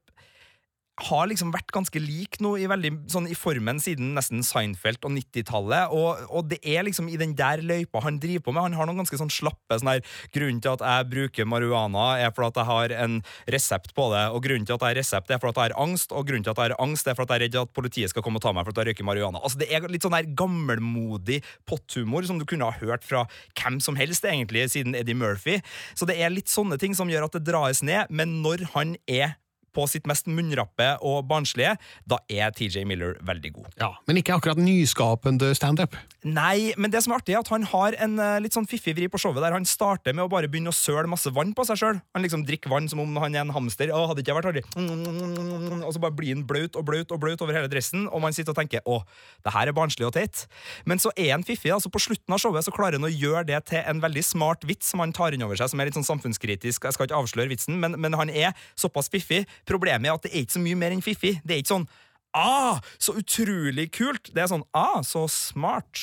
[1.01, 5.15] har liksom vært ganske lik nå i, veldig, sånn, i formen siden nesten Seinfeld og
[5.15, 8.67] 90-tallet, og, og det er liksom i den der løypa han driver på med.
[8.67, 10.03] Han har noen ganske sånn slappe sånn her
[10.35, 13.19] Grunnen til at jeg bruker marihuana, er for at jeg har en
[13.51, 15.77] resept på det, og grunnen til at jeg har resept, er for at jeg har
[15.83, 17.75] angst, og grunnen til at jeg har angst, er for at jeg er redd at
[17.77, 19.41] politiet skal komme og ta meg for at jeg røyker marihuana.
[19.41, 23.25] Altså, det er litt sånn der gammelmodig potthumor som du kunne ha hørt fra
[23.57, 25.61] hvem som helst, egentlig, siden Eddie Murphy.
[25.97, 28.97] Så det er litt sånne ting som gjør at det dras ned, men når han
[29.09, 29.39] er
[29.75, 31.77] på sitt mest munnrappe og barnslige,
[32.09, 33.71] da er TJ Miller veldig god.
[33.81, 35.97] Ja, Men ikke akkurat nyskapende standup.
[36.23, 38.95] Nei, men det som er artig, er at han har en eh, litt sånn fiffig
[38.95, 41.65] vri på showet, der han starter med å bare begynne å søle masse vann på
[41.67, 41.99] seg sjøl.
[42.15, 43.91] Han liksom drikker vann som om han er en hamster.
[43.91, 44.63] Å, hadde ikke vært artig.
[44.79, 48.37] Og så bare blir han blaut og blaut og blaut over hele dressen, og man
[48.37, 49.01] sitter og tenker å,
[49.43, 50.45] det her er barnslig og teit.
[50.87, 51.73] Men så er han fiffig.
[51.75, 54.67] altså På slutten av showet så klarer han å gjøre det til en veldig smart
[54.69, 56.87] vits som han tar inn over seg, som er litt sånn samfunnskritisk.
[56.87, 59.43] Jeg skal ikke avsløre vitsen, men, men han er såpass fiffig.
[59.69, 61.37] Problemet er at det er ikke så mye mer enn fiffig.
[61.45, 61.89] Det er ikke sånn
[62.33, 64.31] Ah, så utrolig kult!
[64.33, 66.01] Det er sånn Ah, så smart.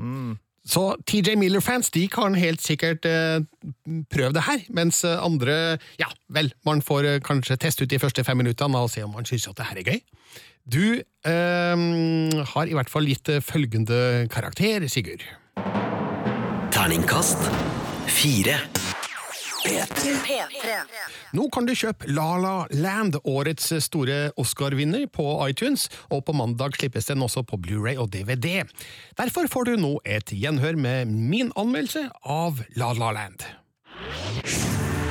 [0.00, 0.32] Mm.
[0.66, 3.42] Så TJ Miller-fans de kan helt sikkert eh,
[4.10, 7.98] prøve det her, mens eh, andre Ja, vel, man får eh, kanskje teste ut de
[8.02, 10.00] første fem minuttene og se om man syns at det her er gøy.
[10.62, 15.26] Du eh, har i hvert fall gitt eh, følgende karakter, Sigurd.
[16.74, 17.50] Terningkast
[18.10, 18.62] fire.
[21.32, 26.76] Nå kan du kjøpe La La Land, årets store Oscar-vinner, på iTunes, og på mandag
[26.78, 28.64] slippes den også på Blu-ray og DVD.
[29.18, 33.46] Derfor får du nå et gjenhør med min anmeldelse av La La Land.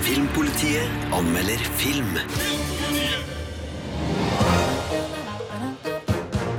[0.02, 2.18] Filmpolitiet anmelder film.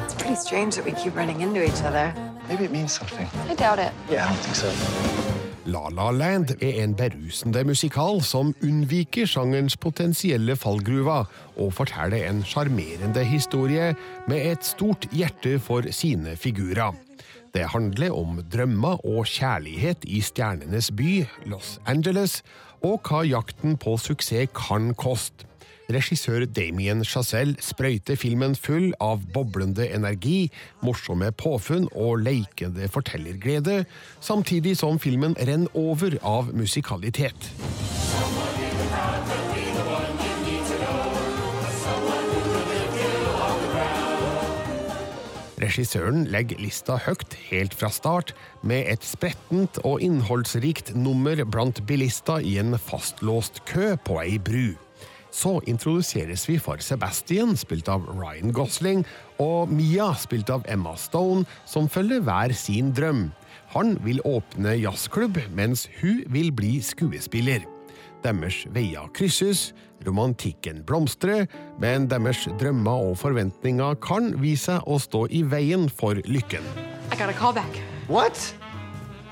[0.05, 2.15] It's pretty strange that we keep running into each other.
[2.49, 3.29] Maybe it means something.
[3.51, 3.93] I doubt it.
[4.11, 5.32] Yeah, I don't think so.
[5.65, 12.41] La La Land er en berusende musikal som unnviker sjangerens potensielle fallgruver, og forteller en
[12.43, 13.93] sjarmerende historie
[14.27, 16.97] med et stort hjerte for sine figurer.
[17.55, 22.41] Det handler om drømmer og kjærlighet i stjernenes by, Los Angeles,
[22.83, 25.47] og hva jakten på suksess kan koste.
[25.91, 30.47] Regissør Damien Chazelle sprøyter filmen full av boblende energi,
[30.85, 33.83] morsomme påfunn og leikende fortellerglede,
[34.23, 37.51] samtidig som filmen renner over av musikalitet.
[45.63, 48.33] Regissøren legger lista høyt helt fra start,
[48.67, 54.73] med et sprettent og innholdsrikt nummer blant bilister i en fastlåst kø på ei bru.
[55.33, 59.07] Så introduseres vi for Sebastian, spilt av Ryan Gosling,
[59.41, 63.31] og Mia, spilt av Emma Stone, som følger hver sin drøm.
[63.73, 67.65] Han vil åpne jazzklubb, mens hun vil bli skuespiller.
[68.23, 69.73] Deres veier krysses,
[70.07, 71.49] romantikken blomstrer,
[71.81, 76.67] men deres drømmer og forventninger kan vise seg å stå i veien for lykken.
[77.11, 77.81] I got a call back.
[78.07, 78.55] What?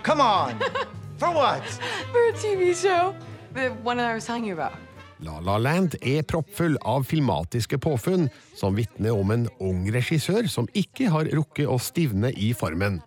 [0.03, 0.57] Come on.
[1.21, 1.65] For what?
[2.13, 3.15] For a TV show.
[3.53, 4.73] The one that I was telling you about.
[5.21, 10.69] La La Land er proppfull av filmatiske påfunn som vitner om en ung regissør som
[10.73, 13.01] ikke har rukket å stivne i formen.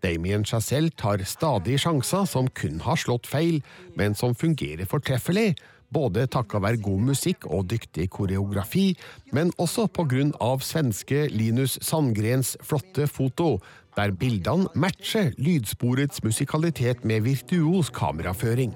[0.00, 3.60] Damien Chazelle tar stadig sjanser som kun har slått feil,
[3.92, 5.52] men som fungerer fortreffelig,
[5.92, 8.94] både takka være god musikk og dyktig koreografi,
[9.36, 13.58] men også på grunn av svenske Linus Sandgrens flotte foto,
[13.98, 18.72] der bildene matcher lydsporets musikalitet med virtuos kameraføring.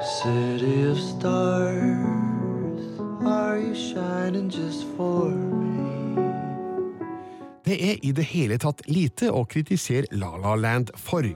[0.00, 1.98] City of stars,
[3.26, 5.32] are you shining just for?
[7.66, 11.26] Det er i det hele tatt lite å kritisere La La Land for.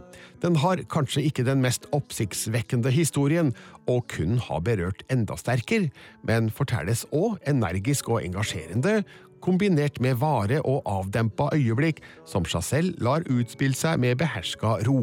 [0.44, 3.50] Den har kanskje ikke den mest oppsiktsvekkende historien,
[3.90, 5.90] og kun har berørt enda sterkere,
[6.22, 9.00] men fortelles òg energisk og engasjerende,
[9.42, 15.02] kombinert med vare og avdempa øyeblikk som Chazelle lar utspille seg med beherska ro.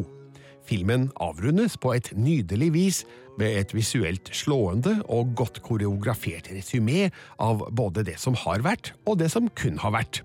[0.68, 3.02] Filmen avrundes på et nydelig vis
[3.40, 7.08] med et visuelt slående og godt koreografert resymé
[7.40, 10.22] av både det som har vært, og det som kun har vært.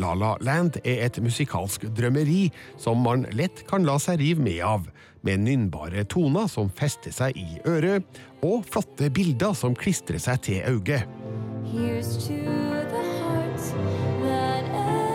[0.00, 2.46] La La Land er et musikalsk drømmeri
[2.80, 4.86] som man lett kan la seg rive med av,
[5.22, 8.06] med nynnbare toner som fester seg i øret,
[8.42, 11.04] og flotte bilder som klistrer seg til øyet.
[11.72, 12.34] Here's to
[12.90, 13.70] the hearts
[14.24, 15.12] that ache.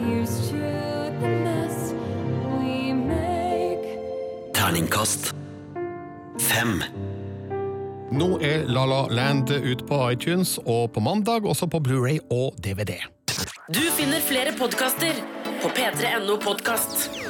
[0.00, 0.65] Here's to
[4.66, 5.28] Terningkast
[6.42, 6.80] fem.
[8.10, 12.58] Nå er La La Land ut på iTunes og på mandag også på Blu-ray og
[12.66, 12.96] DVD.
[13.70, 15.22] Du finner flere podkaster
[15.62, 17.25] på p3.no podkast.